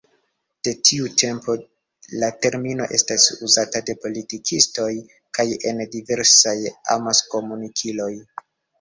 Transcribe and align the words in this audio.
De 0.67 0.71
tiu 0.87 1.09
tempo 1.21 1.55
la 2.23 2.31
termino 2.47 2.89
estas 2.99 3.29
uzata 3.49 3.83
de 3.91 3.97
politikistoj 4.07 4.91
kaj 5.41 5.49
en 5.75 5.87
diversaj 5.99 6.59
amaskomunikiloj. 6.99 8.13